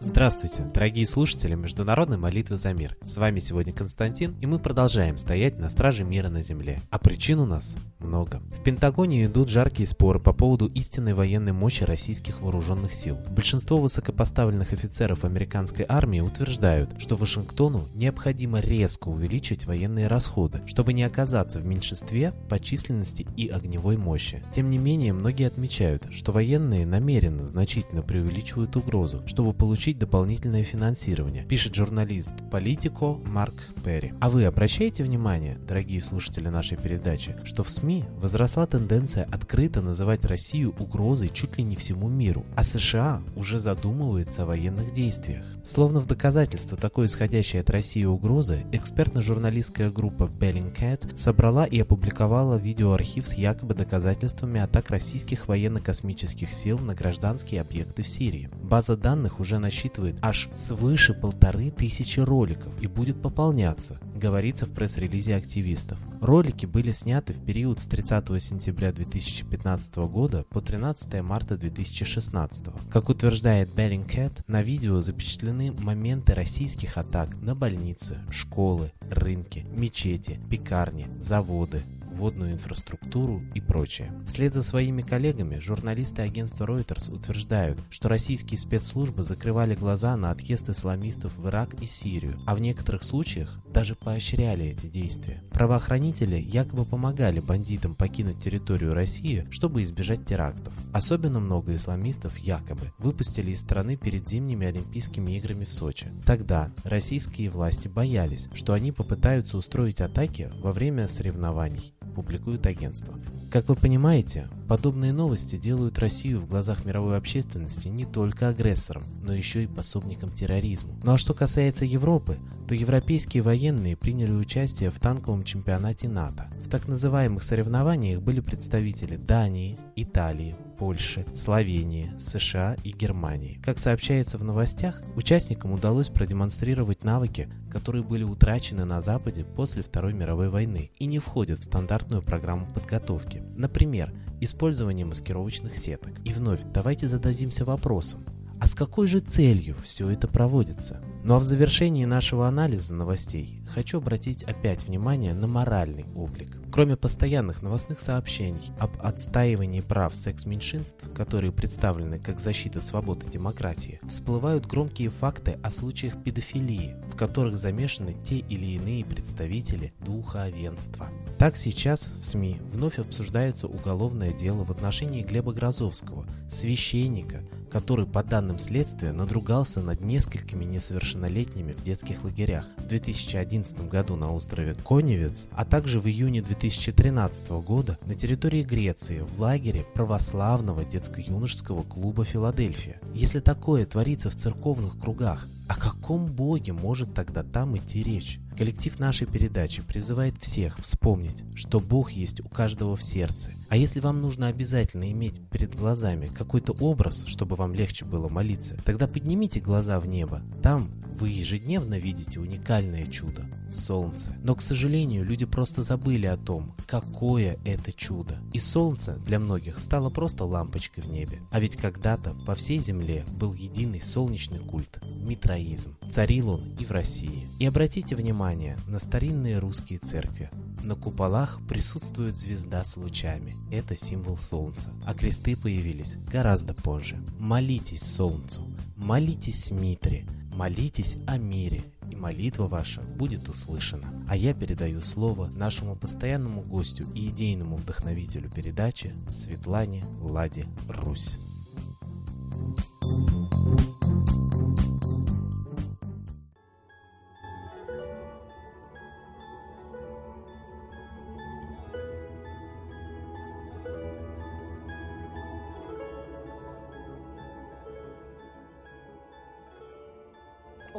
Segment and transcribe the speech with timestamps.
[0.00, 2.96] Здравствуйте, дорогие слушатели Международной молитвы за мир.
[3.02, 6.80] С вами сегодня Константин, и мы продолжаем стоять на страже мира на Земле.
[6.90, 8.40] А причин у нас много.
[8.56, 13.18] В Пентагоне идут жаркие споры по поводу истинной военной мощи российских вооруженных сил.
[13.30, 21.02] Большинство высокопоставленных офицеров американской армии утверждают, что Вашингтону необходимо резко увеличить военные расходы, чтобы не
[21.02, 24.42] оказаться в меньшинстве по численности и огневой мощи.
[24.54, 31.44] Тем не менее, многие отмечают, что военные намеренно значительно преувеличивают угрозу, чтобы получить дополнительное финансирование,
[31.44, 34.14] пишет журналист Политико Марк Перри.
[34.20, 37.01] А вы обращаете внимание, дорогие слушатели нашей передачи,
[37.44, 42.62] что в СМИ возросла тенденция открыто называть Россию угрозой чуть ли не всему миру, а
[42.62, 45.44] США уже задумываются о военных действиях.
[45.64, 53.26] Словно в доказательство такой исходящей от России угрозы, экспертно-журналистская группа Bellingcat собрала и опубликовала видеоархив
[53.26, 58.48] с якобы доказательствами атак российских военно-космических сил на гражданские объекты в Сирии.
[58.62, 65.36] База данных уже насчитывает аж свыше полторы тысячи роликов и будет пополняться, говорится в пресс-релизе
[65.36, 65.98] активистов.
[66.20, 72.66] Ролики были сняты в период с 30 сентября 2015 года по 13 марта 2016.
[72.90, 81.06] Как утверждает Bellingcat, на видео запечатлены моменты российских атак на больницы, школы, рынки, мечети, пекарни,
[81.20, 81.82] заводы,
[82.12, 84.12] водную инфраструктуру и прочее.
[84.26, 90.68] Вслед за своими коллегами журналисты агентства Reuters утверждают, что российские спецслужбы закрывали глаза на отъезд
[90.68, 95.42] исламистов в Ирак и Сирию, а в некоторых случаях даже поощряли эти действия.
[95.50, 100.74] Правоохранители якобы помогали бандитам покинуть территорию России, чтобы избежать терактов.
[100.92, 106.08] Особенно много исламистов якобы выпустили из страны перед зимними Олимпийскими играми в Сочи.
[106.26, 113.14] Тогда российские власти боялись, что они попытаются устроить атаки во время соревнований публикует агентство.
[113.50, 119.34] Как вы понимаете, подобные новости делают Россию в глазах мировой общественности не только агрессором, но
[119.34, 120.94] еще и пособником терроризму.
[121.04, 126.46] Ну а что касается Европы, то европейские военные приняли участие в танковом чемпионате НАТО.
[126.64, 133.60] В так называемых соревнованиях были представители Дании, Италии, Польши, Словении, США и Германии.
[133.62, 140.12] Как сообщается в новостях, участникам удалось продемонстрировать навыки, которые были утрачены на Западе после Второй
[140.12, 143.44] мировой войны и не входят в стандартную программу подготовки.
[143.54, 146.14] Например, использование маскировочных сеток.
[146.24, 148.24] И вновь давайте зададимся вопросом,
[148.60, 151.00] а с какой же целью все это проводится?
[151.22, 156.58] Ну а в завершении нашего анализа новостей хочу обратить опять внимание на моральный облик.
[156.70, 164.66] Кроме постоянных новостных сообщений об отстаивании прав секс-меньшинств, которые представлены как защита свободы демократии, всплывают
[164.66, 171.08] громкие факты о случаях педофилии, в которых замешаны те или иные представители духовенства.
[171.38, 178.22] Так сейчас в СМИ вновь обсуждается уголовное дело в отношении Глеба Грозовского, священника, который, по
[178.22, 185.48] данным следствия, надругался над несколькими несовершеннолетними в детских лагерях в 2011 году на острове Коневец,
[185.52, 193.00] а также в июне 2013 года на территории Греции в лагере православного детско-юношеского клуба «Филадельфия».
[193.14, 198.38] Если такое творится в церковных кругах, о каком боге может тогда там идти речь?
[198.58, 203.52] Коллектив нашей передачи призывает всех вспомнить, что Бог есть у каждого в сердце.
[203.70, 208.76] А если вам нужно обязательно иметь перед глазами какой-то образ, чтобы вам легче было молиться,
[208.84, 210.42] тогда поднимите глаза в небо.
[210.62, 214.36] Там вы ежедневно видите уникальное чудо– солнце.
[214.42, 218.38] Но, к сожалению, люди просто забыли о том, какое это чудо.
[218.52, 221.38] И солнце для многих стало просто лампочкой в небе.
[221.50, 225.00] А ведь когда-то по всей земле был единый солнечный культ–
[225.62, 225.94] митроизм.
[226.10, 227.48] Царил он и в России.
[227.58, 230.50] И обратите внимание на старинные русские церкви.
[230.82, 233.54] На куполах присутствует звезда с лучами.
[233.70, 234.90] Это символ солнца.
[235.06, 237.16] А кресты появились гораздо позже.
[237.38, 238.62] Молитесь солнцу,
[238.96, 244.06] молитесь Митре, молитесь о мире, и молитва ваша будет услышана.
[244.28, 251.38] А я передаю слово нашему постоянному гостю и идейному вдохновителю передачи Светлане Ладе Русь.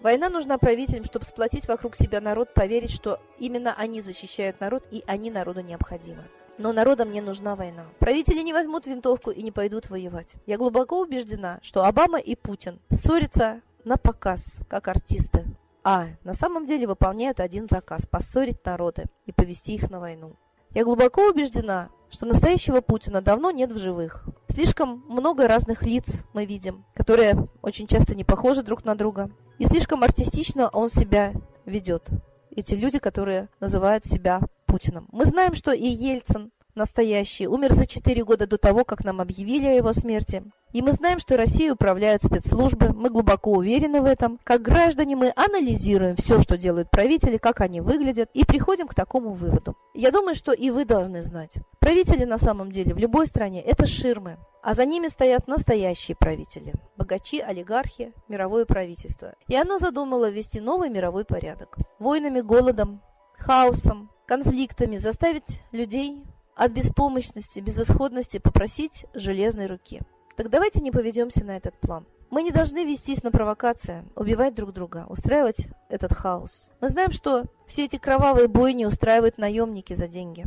[0.00, 5.02] Война нужна правителям, чтобы сплотить вокруг себя народ, поверить, что именно они защищают народ и
[5.06, 6.24] они народу необходимы.
[6.58, 7.86] Но народам не нужна война.
[7.98, 10.34] Правители не возьмут винтовку и не пойдут воевать.
[10.46, 15.44] Я глубоко убеждена, что Обама и Путин ссорятся на показ, как артисты.
[15.84, 20.34] А на самом деле выполняют один заказ– поссорить народы и повести их на войну.
[20.70, 24.24] Я глубоко убеждена, что настоящего Путина давно нет в живых.
[24.48, 29.30] Слишком много разных лиц мы видим, которые очень часто не похожи друг на друга.
[29.58, 31.32] И слишком артистично он себя
[31.64, 32.08] ведет.
[32.54, 35.08] Эти люди, которые называют себя Путиным.
[35.12, 39.66] Мы знаем, что и Ельцин настоящий умер за 4 года до того, как нам объявили
[39.66, 40.44] о его смерти.
[40.72, 44.38] И мы знаем, что Россией управляют спецслужбы, мы глубоко уверены в этом.
[44.44, 49.32] Как граждане мы анализируем все, что делают правители, как они выглядят, и приходим к такому
[49.32, 49.76] выводу.
[49.94, 51.54] Я думаю, что и вы должны знать.
[51.86, 56.74] Правители на самом деле в любой стране– это ширмы, а за ними стоят настоящие правители–
[56.96, 59.36] богачи, олигархи, мировое правительство.
[59.46, 61.76] И оно задумало ввести новый мировой порядок.
[62.00, 63.02] Войнами, голодом,
[63.38, 66.24] хаосом, конфликтами заставить людей
[66.56, 70.00] от беспомощности, безысходности попросить железной руки.
[70.36, 72.04] Так давайте не поведемся на этот план.
[72.30, 76.68] Мы не должны вестись на провокации, убивать друг друга, устраивать этот хаос.
[76.80, 80.46] Мы знаем, что все эти кровавые бойни устраивают наемники за деньги.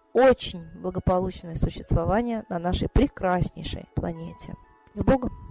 [0.13, 4.55] очень благополучное существование на нашей прекраснейшей планете.
[4.93, 5.50] С Богом!